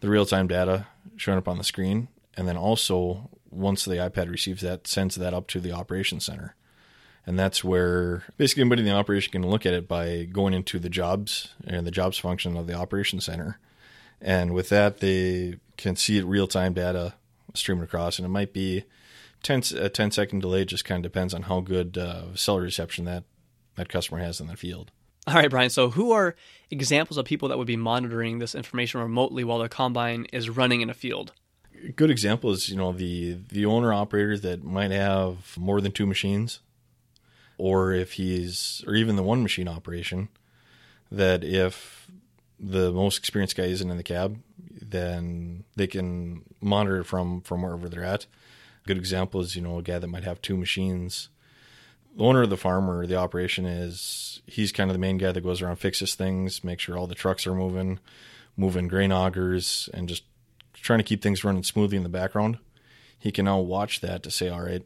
the 0.00 0.09
real-time 0.09 0.47
data 0.47 0.87
showing 1.17 1.38
up 1.38 1.49
on 1.49 1.59
the 1.59 1.64
screen, 1.64 2.09
and 2.37 2.47
then 2.47 2.56
also 2.56 3.31
once 3.50 3.85
the 3.85 3.97
iPad 3.97 4.31
receives 4.31 4.62
that, 4.62 4.87
sends 4.87 5.14
that 5.14 5.35
up 5.35 5.47
to 5.49 5.61
the 5.61 5.73
operations 5.73 6.25
center. 6.25 6.55
And 7.25 7.38
that's 7.38 7.62
where 7.62 8.25
basically 8.37 8.62
anybody 8.62 8.82
in 8.82 8.88
the 8.88 8.94
operation 8.94 9.31
can 9.31 9.49
look 9.49 9.64
at 9.64 9.75
it 9.75 9.87
by 9.87 10.25
going 10.25 10.55
into 10.55 10.79
the 10.79 10.88
jobs 10.88 11.50
and 11.64 11.87
the 11.87 11.93
jobs 11.93 12.19
function 12.19 12.56
of 12.56 12.67
the 12.67 12.75
operations 12.75 13.26
center. 13.26 13.59
And 14.20 14.53
with 14.53 14.70
that, 14.70 14.99
they 14.99 15.56
can 15.76 15.94
see 15.94 16.20
real 16.20 16.49
time 16.49 16.73
data 16.73 17.14
streaming 17.55 17.85
across. 17.85 18.19
And 18.19 18.26
it 18.26 18.31
might 18.31 18.53
be 18.53 18.85
10, 19.43 19.62
a 19.77 19.89
10 19.89 20.11
second 20.11 20.41
delay, 20.41 20.65
just 20.65 20.85
kind 20.85 21.05
of 21.05 21.12
depends 21.12 21.35
on 21.35 21.43
how 21.43 21.61
good 21.61 21.99
uh, 21.99 22.35
cell 22.35 22.59
reception 22.59 23.05
that, 23.05 23.25
that 23.77 23.89
customer 23.89 24.21
has 24.21 24.41
in 24.41 24.47
the 24.47 24.56
field. 24.56 24.91
All 25.27 25.35
right, 25.35 25.50
Brian. 25.50 25.71
So, 25.71 25.91
who 25.91 26.11
are 26.12 26.35
examples 26.71 27.17
of 27.17 27.25
people 27.25 27.49
that 27.49 27.59
would 27.59 27.67
be 27.67 27.77
monitoring 27.77 28.39
this 28.41 28.55
information 28.55 29.00
remotely 29.00 29.45
while 29.45 29.59
the 29.61 29.69
combine 29.69 30.26
is 30.33 30.50
running 30.50 30.81
in 30.81 30.90
a 30.90 30.95
field? 30.95 31.33
good 31.97 32.11
example 32.11 32.50
is 32.50 32.69
you 32.69 32.76
know 32.76 32.93
the 32.93 33.38
the 33.49 33.66
owner 33.66 33.93
operator 33.93 34.38
that 34.38 34.62
might 34.62 34.90
have 34.90 35.57
more 35.57 35.81
than 35.81 35.93
two 35.93 36.07
machines, 36.07 36.61
or 37.59 37.93
if 37.93 38.12
he's 38.12 38.85
or 38.87 38.95
even 38.95 39.16
the 39.16 39.23
one 39.23 39.43
machine 39.43 39.69
operation, 39.69 40.28
that 41.11 41.43
if 41.43 42.11
the 42.59 42.93
most 42.93 43.19
experienced 43.19 43.57
guy 43.57 43.64
isn't 43.64 43.90
in 43.90 43.97
the 43.97 44.02
cab, 44.02 44.40
then 44.59 45.64
they 45.76 45.87
can 45.87 46.43
monitor 46.61 47.02
from 47.02 47.40
from 47.40 47.62
wherever 47.62 47.88
they're 47.88 48.05
at. 48.05 48.26
Good 48.85 48.97
example 48.99 49.41
is 49.41 49.55
you 49.57 49.62
know 49.62 49.79
a 49.79 49.83
guy 49.83 49.99
that 49.99 50.09
might 50.09 50.25
have 50.25 50.43
two 50.43 50.57
machines. 50.57 51.29
The 52.17 52.25
owner 52.25 52.43
of 52.43 52.51
the 52.51 52.57
farm 52.57 52.91
or 52.91 53.07
the 53.07 53.17
operation 53.17 53.65
is 53.65 54.43
he's 54.47 54.73
kind 54.73 54.91
of 54.91 54.95
the 54.95 55.01
main 55.01 55.19
guy 55.19 55.33
that 55.33 55.41
goes 55.41 55.62
around 55.62 55.77
fixes 55.77 56.15
things, 56.15 56.62
make 56.62 56.81
sure 56.81 56.99
all 56.99 57.07
the 57.07 57.15
trucks 57.15 57.47
are 57.47 57.55
moving, 57.55 58.01
moving 58.57 58.89
grain 58.89 59.11
augers, 59.11 59.89
and 59.95 60.09
just 60.09 60.25
trying 60.75 60.99
to 60.99 61.05
keep 61.05 61.23
things 61.23 61.45
running 61.45 61.62
smoothly 61.62 61.97
in 61.97 62.03
the 62.03 62.09
background, 62.09 62.59
he 63.19 63.31
can 63.31 63.45
now 63.45 63.61
watch 63.61 64.01
that 64.01 64.23
to 64.25 64.31
say, 64.31 64.49
all 64.49 64.62
right, 64.62 64.85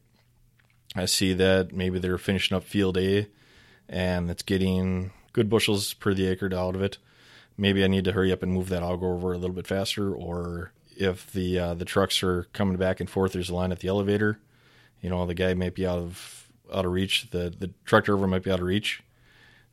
I 0.95 1.07
see 1.07 1.33
that 1.35 1.73
maybe 1.73 1.99
they're 1.99 2.19
finishing 2.19 2.57
up 2.57 2.65
field 2.65 2.97
A 2.99 3.29
and 3.88 4.31
it's 4.31 4.43
getting 4.43 5.12
good 5.33 5.49
bushels 5.49 5.95
per 5.95 6.15
the 6.15 6.26
acre 6.26 6.50
out 6.55 6.75
of 6.75 6.83
it. 6.83 6.99
Maybe 7.57 7.83
I 7.85 7.88
need 7.88 8.05
to 8.05 8.12
hurry 8.12 8.33
up 8.33 8.43
and 8.43 8.53
move 8.53 8.69
that 8.69 8.83
auger 8.83 9.07
over 9.07 9.33
a 9.33 9.38
little 9.38 9.55
bit 9.55 9.67
faster. 9.67 10.12
Or 10.12 10.73
if 10.97 11.31
the 11.33 11.59
uh, 11.59 11.75
the 11.75 11.85
trucks 11.85 12.23
are 12.23 12.45
coming 12.53 12.76
back 12.76 13.00
and 13.00 13.09
forth, 13.09 13.33
there's 13.33 13.50
a 13.50 13.55
line 13.55 13.73
at 13.73 13.81
the 13.81 13.88
elevator. 13.88 14.38
You 15.00 15.11
know, 15.11 15.26
the 15.26 15.35
guy 15.35 15.55
might 15.55 15.75
be 15.75 15.87
out 15.87 15.99
of 15.99 16.50
out 16.73 16.85
of 16.85 16.93
reach. 16.93 17.31
The 17.31 17.55
the 17.57 17.73
truck 17.85 18.05
driver 18.05 18.26
might 18.26 18.43
be 18.43 18.50
out 18.50 18.61
of 18.61 18.67
reach. 18.67 19.03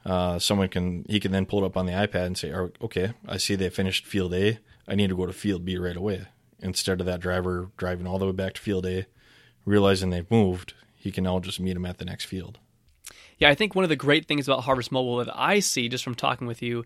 Uh, 0.06 0.38
someone 0.38 0.68
can 0.68 1.06
he 1.08 1.20
can 1.20 1.32
then 1.32 1.46
pull 1.46 1.64
it 1.64 1.66
up 1.66 1.78
on 1.78 1.86
the 1.86 1.94
iPad 1.94 2.26
and 2.26 2.38
say, 2.38 2.54
oh, 2.54 2.72
"Okay, 2.82 3.14
I 3.28 3.38
see 3.38 3.56
they 3.56 3.70
finished 3.70 4.06
field 4.06 4.34
A. 4.34 4.60
I 4.88 4.96
need 4.96 5.10
to 5.10 5.16
go 5.16 5.26
to 5.26 5.34
field 5.34 5.66
B 5.66 5.78
right 5.78 5.96
away." 5.96 6.28
Instead 6.60 7.00
of 7.00 7.06
that 7.06 7.20
driver 7.20 7.72
driving 7.78 8.08
all 8.08 8.20
the 8.20 8.26
way 8.26 8.32
back 8.32 8.54
to 8.54 8.62
field 8.62 8.86
A, 8.86 9.06
realizing 9.66 10.10
they've 10.10 10.30
moved, 10.32 10.74
he 10.96 11.12
can 11.12 11.26
now 11.26 11.40
just 11.40 11.60
meet 11.60 11.74
them 11.74 11.86
at 11.86 11.98
the 11.98 12.06
next 12.06 12.26
field. 12.26 12.60
Yeah, 13.38 13.50
I 13.50 13.56
think 13.56 13.76
one 13.76 13.84
of 13.84 13.90
the 13.90 13.96
great 13.96 14.28
things 14.28 14.48
about 14.48 14.64
Harvest 14.64 14.92
Mobile 14.92 15.18
that 15.18 15.38
I 15.38 15.60
see 15.60 15.90
just 15.90 16.04
from 16.04 16.16
talking 16.16 16.48
with 16.48 16.62
you 16.62 16.86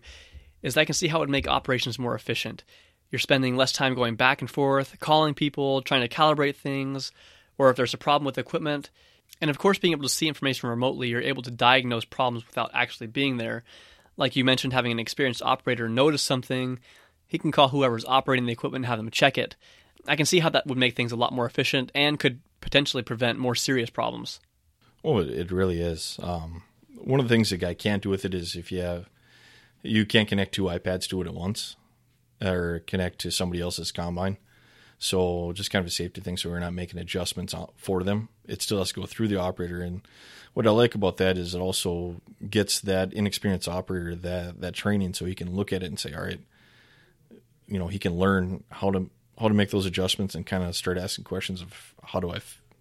is 0.62 0.76
I 0.76 0.84
can 0.84 0.94
see 0.94 1.08
how 1.08 1.18
it 1.18 1.20
would 1.20 1.30
make 1.30 1.46
operations 1.46 1.98
more 1.98 2.14
efficient. 2.14 2.64
You're 3.10 3.18
spending 3.18 3.56
less 3.56 3.72
time 3.72 3.94
going 3.94 4.16
back 4.16 4.40
and 4.40 4.50
forth, 4.50 4.98
calling 5.00 5.34
people, 5.34 5.82
trying 5.82 6.06
to 6.06 6.14
calibrate 6.14 6.56
things, 6.56 7.10
or 7.56 7.70
if 7.70 7.76
there's 7.76 7.94
a 7.94 7.98
problem 7.98 8.26
with 8.26 8.38
equipment, 8.38 8.90
and 9.40 9.50
of 9.50 9.58
course, 9.58 9.78
being 9.78 9.92
able 9.92 10.02
to 10.02 10.08
see 10.08 10.28
information 10.28 10.68
remotely, 10.68 11.08
you're 11.08 11.20
able 11.20 11.42
to 11.42 11.50
diagnose 11.50 12.04
problems 12.04 12.46
without 12.46 12.70
actually 12.74 13.06
being 13.06 13.36
there. 13.36 13.64
like 14.16 14.34
you 14.34 14.44
mentioned, 14.44 14.72
having 14.72 14.90
an 14.90 14.98
experienced 14.98 15.42
operator 15.42 15.88
notice 15.88 16.22
something, 16.22 16.80
he 17.28 17.38
can 17.38 17.52
call 17.52 17.68
whoever's 17.68 18.04
operating 18.04 18.46
the 18.46 18.52
equipment 18.52 18.84
and 18.84 18.88
have 18.88 18.98
them 18.98 19.10
check 19.10 19.38
it. 19.38 19.54
I 20.08 20.16
can 20.16 20.26
see 20.26 20.40
how 20.40 20.48
that 20.48 20.66
would 20.66 20.78
make 20.78 20.96
things 20.96 21.12
a 21.12 21.16
lot 21.16 21.32
more 21.32 21.46
efficient 21.46 21.92
and 21.94 22.18
could 22.18 22.40
potentially 22.60 23.04
prevent 23.04 23.38
more 23.38 23.54
serious 23.54 23.90
problems. 23.90 24.40
Well, 25.04 25.20
it, 25.20 25.52
really 25.52 25.80
is. 25.80 26.18
Um, 26.20 26.64
one 26.96 27.20
of 27.20 27.28
the 27.28 27.34
things 27.34 27.52
a 27.52 27.56
guy 27.56 27.74
can't 27.74 28.02
do 28.02 28.08
with 28.08 28.24
it 28.24 28.34
is 28.34 28.56
if 28.56 28.72
you 28.72 28.80
have, 28.80 29.08
you 29.82 30.04
can't 30.04 30.28
connect 30.28 30.54
two 30.54 30.64
iPads 30.64 31.06
to 31.08 31.20
it 31.20 31.28
at 31.28 31.34
once, 31.34 31.76
or 32.42 32.80
connect 32.86 33.18
to 33.20 33.30
somebody 33.30 33.60
else's 33.60 33.92
combine. 33.92 34.36
So 34.98 35.52
just 35.52 35.70
kind 35.70 35.80
of 35.82 35.86
a 35.86 35.90
safety 35.90 36.20
thing, 36.20 36.36
so 36.36 36.50
we're 36.50 36.58
not 36.58 36.74
making 36.74 36.98
adjustments 36.98 37.54
for 37.76 38.02
them. 38.02 38.28
It 38.46 38.62
still 38.62 38.78
has 38.78 38.88
to 38.88 39.00
go 39.00 39.06
through 39.06 39.28
the 39.28 39.40
operator. 39.40 39.80
And 39.80 40.02
what 40.54 40.66
I 40.66 40.70
like 40.70 40.96
about 40.96 41.18
that 41.18 41.38
is 41.38 41.54
it 41.54 41.60
also 41.60 42.20
gets 42.50 42.80
that 42.80 43.12
inexperienced 43.12 43.68
operator 43.68 44.16
that 44.16 44.60
that 44.60 44.74
training, 44.74 45.14
so 45.14 45.24
he 45.24 45.36
can 45.36 45.54
look 45.54 45.72
at 45.72 45.84
it 45.84 45.86
and 45.86 46.00
say, 46.00 46.12
all 46.14 46.24
right, 46.24 46.40
you 47.68 47.78
know, 47.78 47.86
he 47.86 48.00
can 48.00 48.14
learn 48.14 48.64
how 48.70 48.90
to 48.90 49.08
how 49.38 49.46
to 49.46 49.54
make 49.54 49.70
those 49.70 49.86
adjustments 49.86 50.34
and 50.34 50.44
kind 50.44 50.64
of 50.64 50.74
start 50.74 50.98
asking 50.98 51.24
questions 51.24 51.62
of 51.62 51.94
how 52.02 52.18
do 52.18 52.32
I, 52.32 52.40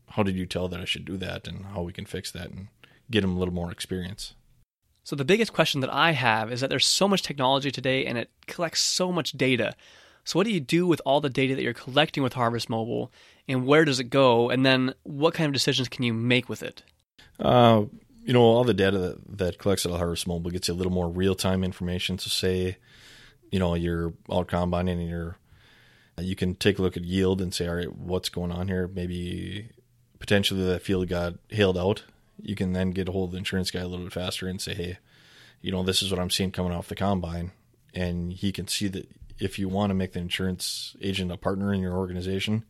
how 0.10 0.24
did 0.24 0.36
you 0.36 0.48
tell 0.48 0.68
that 0.70 0.80
I 0.80 0.86
should 0.86 1.06
do 1.06 1.18
that, 1.18 1.48
and 1.48 1.68
how 1.68 1.84
we 1.84 1.94
can 1.94 2.06
fix 2.06 2.32
that, 2.32 2.50
and 2.50 2.70
get 3.12 3.24
him 3.24 3.36
a 3.36 3.38
little 3.38 3.54
more 3.54 3.72
experience. 3.72 4.34
So 5.08 5.16
the 5.16 5.24
biggest 5.24 5.54
question 5.54 5.80
that 5.80 5.94
I 5.94 6.12
have 6.12 6.52
is 6.52 6.60
that 6.60 6.70
there's 6.70 6.86
so 6.86 7.08
much 7.08 7.22
technology 7.22 7.72
today, 7.72 8.06
and 8.06 8.18
it 8.18 8.30
collects 8.46 8.82
so 8.82 9.10
much 9.10 9.32
data. 9.32 9.74
So, 10.26 10.38
what 10.38 10.44
do 10.44 10.52
you 10.52 10.60
do 10.60 10.86
with 10.86 11.02
all 11.06 11.22
the 11.22 11.30
data 11.30 11.56
that 11.56 11.64
you're 11.64 11.72
collecting 11.72 12.24
with 12.24 12.34
Harvest 12.34 12.70
Mobile, 12.70 13.10
and 13.48 13.66
where 13.66 13.86
does 13.86 14.02
it 14.02 14.10
go? 14.10 14.50
And 14.50 14.66
then, 14.66 14.94
what 15.04 15.34
kind 15.34 15.48
of 15.48 15.54
decisions 15.54 15.88
can 15.88 16.04
you 16.04 16.14
make 16.14 16.50
with 16.50 16.62
it? 16.62 16.84
Uh, 17.40 17.86
you 18.26 18.34
know, 18.34 18.42
all 18.42 18.66
the 18.66 18.74
data 18.74 18.98
that, 18.98 19.38
that 19.38 19.60
collects 19.60 19.86
at 19.86 19.94
Harvest 19.94 20.28
Mobile 20.28 20.52
gets 20.52 20.68
you 20.68 20.74
a 20.74 20.76
little 20.76 20.92
more 20.92 21.08
real 21.08 21.36
time 21.36 21.64
information. 21.64 22.20
So, 22.20 22.28
say, 22.28 22.76
you 23.50 23.60
know, 23.60 23.76
you're 23.76 24.12
out 24.30 24.50
combining 24.50 25.00
and 25.00 25.10
you're, 25.10 25.38
you 26.20 26.36
can 26.36 26.54
take 26.54 26.80
a 26.80 26.82
look 26.82 26.98
at 26.98 27.06
yield 27.06 27.42
and 27.42 27.54
say, 27.54 27.66
all 27.66 27.76
right, 27.76 27.96
what's 27.96 28.28
going 28.28 28.52
on 28.52 28.68
here? 28.68 28.90
Maybe 28.90 29.70
potentially 30.20 30.66
that 30.66 30.82
field 30.82 31.08
got 31.08 31.36
hailed 31.48 31.78
out. 31.78 32.04
You 32.41 32.56
can 32.56 32.74
then 32.74 32.91
get 32.91 33.10
a 33.10 33.12
hold 33.12 33.29
of 33.29 33.32
the 33.34 33.38
insurance 33.38 33.72
guy 33.72 33.79
a 33.79 33.88
little 33.88 34.06
bit 34.06 34.13
faster 34.13 34.48
and 34.48 34.62
say, 34.62 34.74
hey, 34.74 34.98
you 35.62 35.72
know, 35.72 35.84
this 35.84 36.01
is 36.01 36.12
what 36.12 36.20
I'm 36.20 36.29
seeing 36.29 36.51
coming 36.51 36.72
off 36.72 36.88
the 36.88 36.96
combine. 36.96 37.51
And 37.94 38.32
he 38.32 38.51
can 38.51 38.67
see 38.67 38.88
that 38.89 39.10
if 39.39 39.58
you 39.58 39.70
want 39.70 39.89
to 39.89 39.96
make 39.96 40.13
the 40.13 40.20
insurance 40.20 40.96
agent 41.01 41.32
a 41.32 41.38
partner 41.38 41.74
in 41.74 41.82
your 41.82 41.98
organization, 41.98 42.63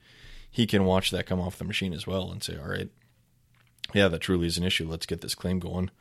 he 0.50 0.66
can 0.66 0.86
watch 0.86 1.12
that 1.12 1.26
come 1.26 1.40
off 1.40 1.58
the 1.58 1.66
machine 1.66 1.94
as 1.94 2.08
well 2.08 2.32
and 2.32 2.42
say, 2.44 2.58
all 2.58 2.70
right, 2.70 2.90
yeah, 3.94 4.08
that 4.08 4.20
truly 4.20 4.48
is 4.48 4.58
an 4.58 4.64
issue. 4.64 4.88
Let's 4.88 5.06
get 5.06 5.22
this 5.22 5.36
claim 5.36 5.60
going. 5.60 5.92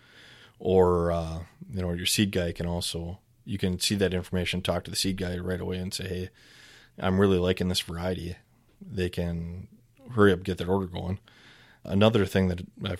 Or, 0.58 1.12
uh, 1.12 1.40
you 1.70 1.82
know, 1.82 1.92
your 1.92 2.06
seed 2.06 2.32
guy 2.32 2.52
can 2.52 2.66
also, 2.66 3.18
you 3.44 3.58
can 3.58 3.78
see 3.78 3.94
that 3.96 4.14
information, 4.14 4.62
talk 4.62 4.84
to 4.84 4.90
the 4.90 4.96
seed 4.96 5.18
guy 5.18 5.36
right 5.38 5.60
away 5.60 5.78
and 5.78 5.92
say, 5.92 6.08
hey, 6.08 6.30
I'm 6.98 7.20
really 7.20 7.38
liking 7.38 7.68
this 7.68 7.80
variety. 7.80 8.36
They 8.80 9.10
can 9.10 9.68
hurry 10.14 10.32
up, 10.32 10.42
get 10.42 10.58
that 10.58 10.68
order 10.68 10.86
going. 10.86 11.18
Another 11.84 12.24
thing 12.24 12.48
that 12.48 12.62
I 12.84 12.96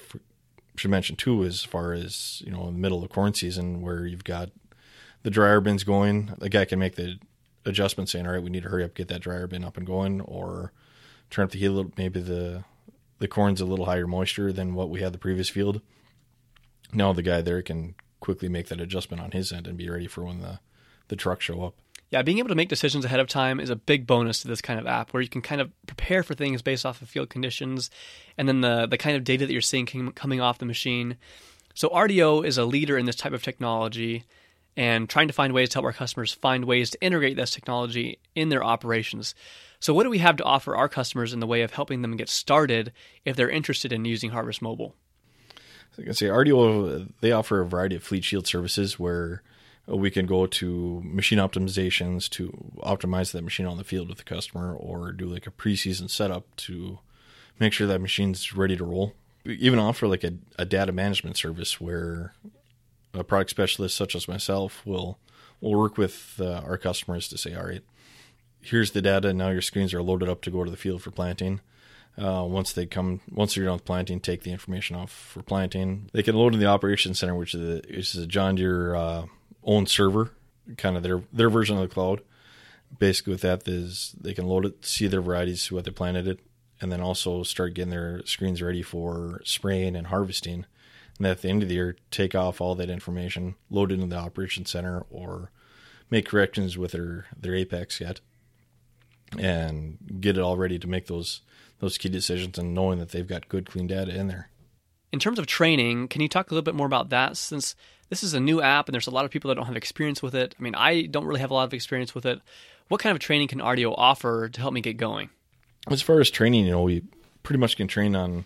should 0.77 0.91
mention 0.91 1.17
too, 1.17 1.45
as 1.45 1.63
far 1.63 1.93
as, 1.93 2.43
you 2.45 2.53
know, 2.53 2.67
in 2.69 2.75
the 2.75 2.81
middle 2.81 3.03
of 3.03 3.11
corn 3.11 3.35
season 3.35 3.81
where 3.81 4.07
you've 4.07 4.25
got 4.25 4.51
the 5.23 5.31
dryer 5.31 5.61
bins 5.61 5.85
going, 5.85 6.33
the 6.39 6.49
guy 6.49 6.65
can 6.65 6.79
make 6.79 6.97
the 6.97 7.19
adjustment 7.65 8.09
saying, 8.09 8.27
all 8.27 8.33
right, 8.33 8.43
we 8.43 8.51
need 8.51 8.63
to 8.63 8.69
hurry 8.69 8.85
up, 8.85 8.95
get 8.95 9.09
that 9.09 9.21
dryer 9.21 9.47
bin 9.47 9.65
up 9.65 9.77
and 9.77 9.87
going, 9.87 10.21
or 10.21 10.73
turn 11.31 11.45
up 11.45 11.51
the 11.51 11.59
heat 11.59 11.67
a 11.67 11.73
little. 11.73 11.93
Maybe 11.97 12.21
the 12.21 12.65
the 13.19 13.29
corn's 13.29 13.61
a 13.61 13.65
little 13.65 13.87
higher 13.87 14.07
moisture 14.07 14.53
than 14.53 14.75
what 14.75 14.91
we 14.91 15.01
had 15.01 15.13
the 15.13 15.19
previous 15.19 15.49
field. 15.49 15.81
Now 16.93 17.13
the 17.13 17.23
guy 17.23 17.41
there 17.41 17.63
can 17.63 17.95
quickly 18.21 18.49
make 18.49 18.69
that 18.69 18.81
adjustment 18.81 19.23
on 19.23 19.33
his 19.33 19.53
end 19.53 19.67
and 19.67 19.77
be 19.77 19.89
ready 19.89 20.07
for 20.07 20.25
when 20.25 20.41
the 20.41 20.61
the 21.09 21.17
trucks 21.17 21.45
show 21.45 21.63
up. 21.63 21.75
Yeah, 22.11 22.23
being 22.23 22.39
able 22.39 22.51
to 22.51 22.55
make 22.55 22.69
decisions 22.69 23.05
ahead 23.05 23.19
of 23.19 23.27
time 23.27 23.59
is 23.59 23.71
a 23.71 23.77
big 23.77 24.07
bonus 24.07 24.41
to 24.41 24.49
this 24.49 24.61
kind 24.61 24.79
of 24.79 24.87
app 24.87 25.13
where 25.13 25.23
you 25.23 25.29
can 25.29 25.43
kind 25.43 25.61
of 25.61 25.71
prepare 25.87 26.23
for 26.23 26.35
things 26.35 26.63
based 26.63 26.87
off 26.87 27.03
of 27.03 27.09
field 27.09 27.31
conditions 27.31 27.91
and 28.39 28.47
then 28.49 28.61
the 28.61 28.87
the 28.87 28.99
kind 28.99 29.17
of 29.17 29.25
data 29.25 29.47
that 29.47 29.53
you're 29.53 29.61
seeing 29.61 29.87
coming 29.87 30.41
off 30.41 30.59
the 30.59 30.67
machine. 30.67 31.17
So 31.75 31.89
RDO 31.89 32.47
is 32.47 32.59
a 32.59 32.65
leader 32.65 32.97
in 32.97 33.07
this 33.07 33.17
type 33.17 33.33
of 33.33 33.43
technology 33.43 34.25
and 34.77 35.09
trying 35.09 35.29
to 35.29 35.35
find 35.35 35.53
ways 35.53 35.71
to 35.71 35.77
help 35.77 35.85
our 35.85 35.93
customers 35.93 36.33
find 36.33 36.65
ways 36.65 36.91
to 36.91 37.03
integrate 37.03 37.37
this 37.37 37.51
technology 37.51 38.19
in 38.35 38.51
their 38.51 38.63
operations. 38.63 39.35
So, 39.81 39.95
what 39.95 40.05
do 40.05 40.11
we 40.11 40.19
have 40.19 40.37
to 40.37 40.45
offer 40.45 40.77
our 40.77 40.89
customers 40.89 41.33
in 41.33 41.41
the 41.41 41.47
way 41.47 41.63
of 41.63 41.73
helping 41.73 42.03
them 42.03 42.17
get 42.17 42.29
started 42.29 42.93
if 43.25 43.37
they're 43.37 43.51
interested 43.51 43.93
in 43.93 44.05
using 44.05 44.31
Harvest 44.31 44.63
Mobile? 44.63 44.95
So 45.95 46.03
I 46.03 46.05
can 46.05 46.15
say 46.15 46.27
RDO 46.27 47.13
they 47.21 47.33
offer 47.33 47.61
a 47.61 47.67
variety 47.67 47.97
of 47.97 48.03
fleet 48.03 48.25
shield 48.25 48.47
services 48.47 48.99
where 48.99 49.43
we 49.87 50.11
can 50.11 50.27
go 50.27 50.47
to 50.47 51.01
machine 51.05 51.39
optimizations 51.39 52.29
to 52.31 52.73
optimize 52.79 53.33
that 53.33 53.43
machine 53.43 53.67
on 53.67 53.79
the 53.79 53.85
field 53.85 54.09
with 54.09 54.19
the 54.19 54.25
customer, 54.25 54.75
or 54.75 55.13
do 55.13 55.27
like 55.27 55.47
a 55.47 55.51
preseason 55.51 56.11
setup 56.11 56.45
to 56.57 56.99
make 57.59 57.73
sure 57.73 57.87
that 57.87 58.01
machine's 58.01 58.55
ready 58.55 58.77
to 58.77 58.85
roll. 58.85 59.15
We 59.45 59.55
even 59.57 59.79
offer 59.79 60.09
like 60.09 60.25
a, 60.25 60.35
a 60.59 60.65
data 60.65 60.93
management 60.93 61.37
service 61.37 61.81
where 61.81 62.35
a 63.15 63.25
product 63.25 63.51
specialist 63.51 63.97
such 63.97 64.15
as 64.15 64.29
myself 64.29 64.85
will 64.85 65.19
will 65.61 65.75
work 65.75 65.97
with 65.97 66.39
uh, 66.39 66.61
our 66.67 66.77
customers 66.77 67.29
to 67.29 67.39
say, 67.39 67.55
all 67.55 67.65
right, 67.65 67.83
here's 68.61 68.91
the 68.91 69.01
data. 69.01 69.33
Now 69.33 69.51
your 69.51 69.63
screens 69.63 69.95
are 69.95 70.03
loaded 70.03 70.29
up 70.29 70.43
to 70.43 70.51
go 70.51 70.65
to 70.65 70.71
the 70.71 70.77
field 70.77 71.03
for 71.03 71.11
planting. 71.11 71.61
Uh, 72.19 72.45
once 72.47 72.73
they 72.73 72.87
come, 72.87 73.21
once 73.31 73.57
you're 73.57 73.67
done 73.67 73.75
with 73.75 73.85
planting, 73.85 74.21
take 74.21 74.43
the 74.43 74.51
information 74.51 74.97
off 74.97 75.11
for 75.11 75.43
planting. 75.43 76.11
They 76.13 76.23
can 76.23 76.35
load 76.35 76.55
in 76.55 76.61
the 76.61 76.67
operations 76.67 77.19
center, 77.19 77.35
which 77.35 77.55
is 77.55 77.61
a, 77.61 77.83
which 77.89 78.15
is 78.15 78.17
a 78.17 78.27
John 78.27 78.55
Deere 78.55 78.95
uh, 78.95 79.27
own 79.67 79.87
server, 79.87 80.31
kind 80.79 80.97
of 80.97 81.03
their 81.03 81.23
their 81.33 81.51
version 81.51 81.77
of 81.77 81.83
the 81.83 81.93
cloud. 81.95 82.23
Basically, 82.99 83.33
with 83.33 83.43
that 83.43 83.67
is 83.67 84.15
they 84.19 84.33
can 84.33 84.47
load 84.47 84.65
it, 84.65 84.85
see 84.85 85.09
their 85.09 85.21
varieties, 85.21 85.63
see 85.63 85.75
what 85.75 85.85
they 85.85 85.91
planted 85.91 86.27
it, 86.27 86.41
and 86.81 86.91
then 86.91 87.01
also 87.01 87.43
start 87.43 87.75
getting 87.75 87.91
their 87.91 88.25
screens 88.25 88.63
ready 88.63 88.83
for 88.83 89.43
spraying 89.45 89.97
and 89.97 90.07
harvesting 90.07 90.65
and 91.19 91.27
at 91.27 91.43
the 91.43 91.49
end 91.49 91.63
of 91.63 91.69
the 91.69 91.75
year 91.75 91.97
take 92.11 92.35
off 92.35 92.61
all 92.61 92.75
that 92.75 92.91
information, 92.91 93.55
load 93.71 93.91
it 93.91 93.95
into 93.95 94.07
the 94.07 94.17
operation 94.17 94.67
center, 94.67 95.05
or 95.11 95.51
make 96.11 96.27
corrections 96.27 96.77
with 96.77 96.93
their 96.93 97.27
their 97.37 97.55
Apex 97.55 98.01
yet, 98.01 98.21
and 99.39 99.99
get 100.21 100.37
it 100.37 100.43
all 100.43 100.57
ready 100.57 100.79
to 100.79 100.87
make 100.87 101.07
those 101.07 101.41
those 101.79 101.99
key 101.99 102.09
decisions, 102.09 102.59
and 102.59 102.75
knowing 102.75 102.99
that 102.99 103.11
they've 103.11 103.27
got 103.27 103.49
good 103.49 103.69
clean 103.69 103.87
data 103.87 104.15
in 104.15 104.29
there. 104.29 104.51
In 105.13 105.19
terms 105.19 105.39
of 105.39 105.47
training, 105.47 106.09
can 106.09 106.21
you 106.21 106.29
talk 106.29 106.51
a 106.51 106.55
little 106.55 106.65
bit 106.65 106.75
more 106.75 106.87
about 106.87 107.11
that? 107.11 107.37
Since 107.37 107.75
this 108.09 108.23
is 108.23 108.35
a 108.35 108.41
new 108.41 108.61
app 108.61 108.89
and 108.89 108.95
there's 108.95 109.07
a 109.07 109.13
lot 109.13 109.25
of 109.25 109.31
people 109.31 109.49
that 109.49 109.55
don't 109.55 109.67
have 109.67 109.77
experience 109.77 110.23
with 110.23 110.35
it. 110.35 110.55
I 110.59 110.63
mean, 110.63 110.75
I 110.75 111.03
don't 111.03 111.25
really 111.25 111.41
have 111.41 111.51
a 111.51 111.55
lot 111.55 111.65
of 111.65 111.75
experience 111.75 112.15
with 112.15 112.27
it. 112.27 112.41
What 112.89 113.01
kind 113.01 113.15
of 113.15 113.19
training 113.19 113.49
can 113.49 113.61
RDO 113.61 113.95
offer 113.97 114.49
to 114.49 114.61
help 114.61 114.73
me 114.73 114.81
get 114.81 114.97
going? 114.97 115.31
As 115.89 116.03
far 116.03 116.21
as 116.21 116.31
training, 116.31 116.67
you 116.67 116.73
know, 116.73 116.83
we 116.83 117.03
pretty 117.43 117.59
much 117.59 117.77
can 117.77 117.89
train 117.89 118.15
on 118.15 118.45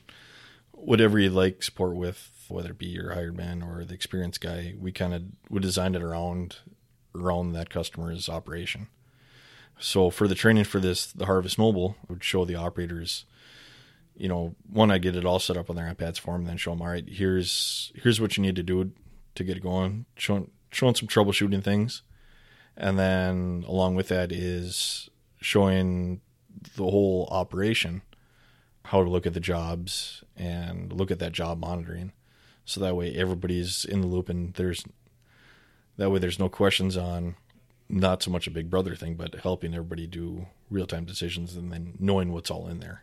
whatever 0.72 1.18
you 1.18 1.30
like 1.30 1.62
support 1.62 1.94
with 1.94 2.30
whether 2.50 2.70
it 2.70 2.78
be 2.78 2.86
your 2.86 3.14
hired 3.14 3.36
man 3.36 3.62
or 3.62 3.84
the 3.84 3.94
experienced 3.94 4.40
guy, 4.40 4.74
we 4.78 4.92
kind 4.92 5.14
of 5.14 5.22
we 5.48 5.60
designed 5.60 5.96
it 5.96 6.02
around 6.02 6.56
around 7.14 7.52
that 7.52 7.70
customer's 7.70 8.28
operation. 8.28 8.88
So 9.78 10.10
for 10.10 10.28
the 10.28 10.34
training 10.34 10.64
for 10.64 10.80
this, 10.80 11.06
the 11.06 11.26
Harvest 11.26 11.58
Mobile 11.58 11.96
would 12.08 12.22
show 12.22 12.44
the 12.44 12.56
operators, 12.56 13.24
you 14.20 14.28
know, 14.28 14.54
one 14.70 14.90
I 14.90 14.98
get 14.98 15.16
it 15.16 15.24
all 15.24 15.38
set 15.38 15.56
up 15.56 15.70
on 15.70 15.76
their 15.76 15.92
iPads 15.94 16.20
for 16.20 16.34
them, 16.34 16.44
then 16.44 16.58
show 16.58 16.72
them, 16.72 16.82
all 16.82 16.88
right, 16.88 17.08
here's 17.08 17.90
here's 17.94 18.20
what 18.20 18.36
you 18.36 18.42
need 18.42 18.56
to 18.56 18.62
do 18.62 18.92
to 19.34 19.44
get 19.44 19.56
it 19.56 19.62
going, 19.62 20.04
showing 20.14 20.50
showing 20.70 20.94
some 20.94 21.08
troubleshooting 21.08 21.64
things, 21.64 22.02
and 22.76 22.98
then 22.98 23.64
along 23.66 23.94
with 23.94 24.08
that 24.08 24.30
is 24.30 25.08
showing 25.40 26.20
the 26.76 26.82
whole 26.82 27.28
operation 27.30 28.02
how 28.84 29.02
to 29.02 29.08
look 29.08 29.26
at 29.26 29.32
the 29.32 29.40
jobs 29.40 30.22
and 30.36 30.92
look 30.92 31.10
at 31.10 31.18
that 31.18 31.32
job 31.32 31.58
monitoring. 31.58 32.12
So 32.66 32.78
that 32.80 32.96
way 32.96 33.14
everybody's 33.14 33.86
in 33.86 34.02
the 34.02 34.06
loop 34.06 34.28
and 34.28 34.52
there's 34.52 34.84
that 35.96 36.10
way 36.10 36.18
there's 36.18 36.38
no 36.38 36.50
questions 36.50 36.94
on 36.94 37.36
not 37.88 38.22
so 38.22 38.30
much 38.30 38.46
a 38.46 38.50
big 38.50 38.68
brother 38.68 38.94
thing 38.94 39.14
but 39.14 39.36
helping 39.36 39.72
everybody 39.72 40.06
do 40.06 40.46
real-time 40.68 41.06
decisions 41.06 41.56
and 41.56 41.72
then 41.72 41.94
knowing 41.98 42.32
what's 42.32 42.50
all 42.50 42.68
in 42.68 42.80
there 42.80 43.02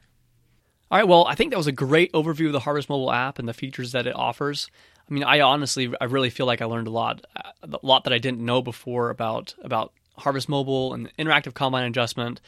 all 0.91 0.97
right 0.97 1.07
well 1.07 1.25
i 1.27 1.35
think 1.35 1.51
that 1.51 1.57
was 1.57 1.67
a 1.67 1.71
great 1.71 2.11
overview 2.13 2.47
of 2.47 2.53
the 2.53 2.59
harvest 2.59 2.89
mobile 2.89 3.11
app 3.11 3.39
and 3.39 3.47
the 3.47 3.53
features 3.53 3.91
that 3.91 4.07
it 4.07 4.15
offers 4.15 4.69
i 5.09 5.13
mean 5.13 5.23
i 5.23 5.39
honestly 5.39 5.91
i 5.99 6.05
really 6.05 6.29
feel 6.29 6.45
like 6.45 6.61
i 6.61 6.65
learned 6.65 6.87
a 6.87 6.91
lot 6.91 7.25
a 7.63 7.79
lot 7.83 8.03
that 8.03 8.13
i 8.13 8.17
didn't 8.17 8.43
know 8.43 8.61
before 8.61 9.09
about 9.09 9.53
about 9.61 9.91
harvest 10.17 10.49
mobile 10.49 10.93
and 10.93 11.15
interactive 11.17 11.53
combine 11.53 11.85
adjustment 11.85 12.41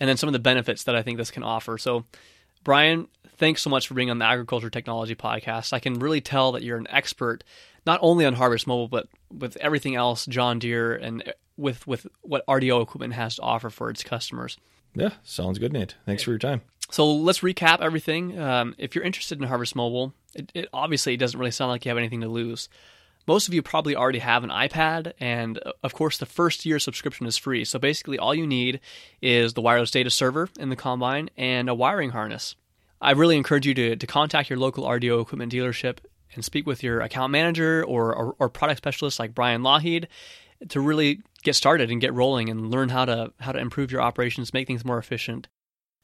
and 0.00 0.08
then 0.08 0.16
some 0.16 0.28
of 0.28 0.32
the 0.32 0.38
benefits 0.38 0.84
that 0.84 0.96
i 0.96 1.02
think 1.02 1.18
this 1.18 1.30
can 1.30 1.42
offer 1.42 1.78
so 1.78 2.04
brian 2.62 3.08
thanks 3.36 3.62
so 3.62 3.70
much 3.70 3.88
for 3.88 3.94
being 3.94 4.10
on 4.10 4.18
the 4.18 4.24
Agriculture 4.24 4.70
Technology 4.70 5.14
Podcast. 5.14 5.72
I 5.72 5.78
can 5.78 5.94
really 5.94 6.20
tell 6.20 6.52
that 6.52 6.62
you're 6.62 6.78
an 6.78 6.86
expert 6.90 7.44
not 7.86 7.98
only 8.02 8.24
on 8.24 8.34
Harvest 8.34 8.66
Mobile, 8.66 8.88
but 8.88 9.08
with 9.30 9.56
everything 9.56 9.94
else 9.94 10.26
John 10.26 10.58
Deere 10.58 10.94
and 10.94 11.32
with 11.56 11.86
with 11.86 12.06
what 12.22 12.46
RDO 12.46 12.82
equipment 12.82 13.14
has 13.14 13.36
to 13.36 13.42
offer 13.42 13.70
for 13.70 13.90
its 13.90 14.02
customers. 14.02 14.56
Yeah, 14.94 15.10
sounds 15.22 15.58
good, 15.58 15.72
Nate. 15.72 15.96
Thanks 16.06 16.22
for 16.22 16.30
your 16.30 16.38
time. 16.38 16.62
So 16.90 17.12
let's 17.12 17.40
recap 17.40 17.80
everything. 17.80 18.38
Um, 18.38 18.74
if 18.78 18.94
you're 18.94 19.04
interested 19.04 19.40
in 19.40 19.48
Harvest 19.48 19.74
Mobile, 19.74 20.12
it, 20.34 20.50
it 20.54 20.68
obviously 20.72 21.14
it 21.14 21.18
doesn't 21.18 21.38
really 21.38 21.50
sound 21.50 21.70
like 21.70 21.84
you 21.84 21.88
have 21.90 21.98
anything 21.98 22.20
to 22.20 22.28
lose. 22.28 22.68
Most 23.26 23.48
of 23.48 23.54
you 23.54 23.62
probably 23.62 23.96
already 23.96 24.18
have 24.18 24.44
an 24.44 24.50
iPad, 24.50 25.14
and 25.18 25.58
of 25.82 25.94
course, 25.94 26.18
the 26.18 26.26
first 26.26 26.66
year 26.66 26.78
subscription 26.78 27.26
is 27.26 27.38
free. 27.38 27.64
So 27.64 27.78
basically, 27.78 28.18
all 28.18 28.34
you 28.34 28.46
need 28.46 28.80
is 29.22 29.54
the 29.54 29.62
wireless 29.62 29.90
data 29.90 30.10
server 30.10 30.50
in 30.58 30.68
the 30.68 30.76
combine 30.76 31.30
and 31.36 31.70
a 31.70 31.74
wiring 31.74 32.10
harness. 32.10 32.54
I 33.00 33.12
really 33.12 33.36
encourage 33.36 33.66
you 33.66 33.74
to, 33.74 33.96
to 33.96 34.06
contact 34.06 34.50
your 34.50 34.58
local 34.58 34.84
RDO 34.84 35.22
equipment 35.22 35.52
dealership 35.52 35.98
and 36.34 36.44
speak 36.44 36.66
with 36.66 36.82
your 36.82 37.00
account 37.00 37.32
manager 37.32 37.82
or, 37.84 38.14
or, 38.14 38.36
or 38.38 38.48
product 38.48 38.78
specialist 38.78 39.18
like 39.18 39.34
Brian 39.34 39.62
Lougheed 39.62 40.06
to 40.68 40.80
really 40.80 41.20
get 41.44 41.54
started 41.54 41.90
and 41.90 42.00
get 42.00 42.12
rolling 42.12 42.48
and 42.48 42.70
learn 42.70 42.88
how 42.88 43.04
to 43.04 43.32
how 43.38 43.52
to 43.52 43.58
improve 43.60 43.92
your 43.92 44.02
operations, 44.02 44.52
make 44.52 44.66
things 44.66 44.84
more 44.84 44.98
efficient. 44.98 45.46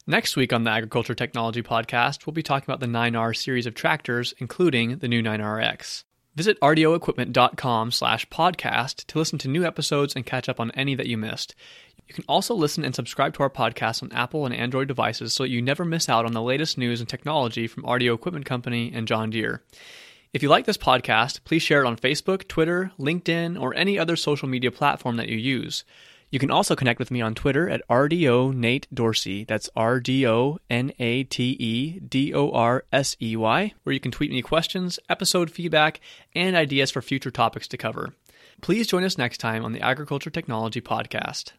Next 0.07 0.35
week 0.35 0.51
on 0.51 0.63
the 0.63 0.71
Agriculture 0.71 1.13
Technology 1.13 1.61
Podcast, 1.61 2.25
we'll 2.25 2.33
be 2.33 2.41
talking 2.41 2.65
about 2.65 2.79
the 2.79 2.87
9R 2.87 3.35
series 3.35 3.67
of 3.67 3.75
tractors, 3.75 4.33
including 4.39 4.97
the 4.97 5.07
new 5.07 5.21
9RX. 5.21 6.05
Visit 6.35 6.59
rdoequipment.com 6.61 7.91
slash 7.91 8.27
podcast 8.29 9.05
to 9.07 9.19
listen 9.19 9.37
to 9.39 9.49
new 9.49 9.65
episodes 9.65 10.15
and 10.15 10.25
catch 10.25 10.47
up 10.47 10.59
on 10.59 10.71
any 10.71 10.95
that 10.95 11.07
you 11.07 11.17
missed. 11.17 11.53
You 12.07 12.15
can 12.15 12.23
also 12.27 12.55
listen 12.55 12.83
and 12.83 12.95
subscribe 12.95 13.33
to 13.35 13.43
our 13.43 13.49
podcast 13.49 14.01
on 14.01 14.11
Apple 14.11 14.45
and 14.45 14.55
Android 14.55 14.87
devices 14.87 15.33
so 15.33 15.43
that 15.43 15.49
you 15.49 15.61
never 15.61 15.85
miss 15.85 16.09
out 16.09 16.25
on 16.25 16.33
the 16.33 16.41
latest 16.41 16.77
news 16.77 16.99
and 16.99 17.07
technology 17.07 17.67
from 17.67 17.83
RDO 17.83 18.15
Equipment 18.15 18.45
Company 18.45 18.91
and 18.93 19.07
John 19.07 19.29
Deere. 19.29 19.63
If 20.33 20.41
you 20.41 20.47
like 20.47 20.63
this 20.63 20.77
podcast, 20.77 21.43
please 21.43 21.61
share 21.61 21.83
it 21.83 21.87
on 21.87 21.97
Facebook, 21.97 22.47
Twitter, 22.47 22.93
LinkedIn, 22.97 23.59
or 23.59 23.75
any 23.75 23.99
other 23.99 24.15
social 24.15 24.47
media 24.47 24.71
platform 24.71 25.17
that 25.17 25.27
you 25.27 25.35
use. 25.35 25.83
You 26.29 26.39
can 26.39 26.49
also 26.49 26.73
connect 26.73 26.99
with 26.99 27.11
me 27.11 27.19
on 27.19 27.35
Twitter 27.35 27.69
at 27.69 27.85
RDO 27.89 28.53
Nate 28.55 28.87
Dorsey. 28.93 29.43
That's 29.43 29.69
R 29.75 29.99
D 29.99 30.25
O 30.25 30.59
N 30.69 30.93
A 30.99 31.25
T 31.25 31.57
E 31.59 31.99
D 31.99 32.33
O 32.33 32.49
R 32.51 32.85
S 32.93 33.17
E 33.21 33.35
Y, 33.35 33.73
where 33.83 33.93
you 33.93 33.99
can 33.99 34.11
tweet 34.11 34.31
me 34.31 34.41
questions, 34.41 34.99
episode 35.09 35.51
feedback, 35.51 35.99
and 36.33 36.55
ideas 36.55 36.91
for 36.91 37.01
future 37.01 37.31
topics 37.31 37.67
to 37.67 37.75
cover. 37.75 38.13
Please 38.61 38.87
join 38.87 39.03
us 39.03 39.17
next 39.17 39.39
time 39.39 39.65
on 39.65 39.73
the 39.73 39.81
Agriculture 39.81 40.29
Technology 40.29 40.79
Podcast. 40.79 41.51